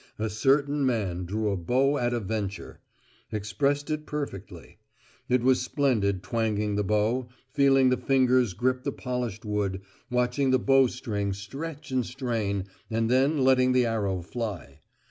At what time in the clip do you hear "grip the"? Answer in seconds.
8.55-8.91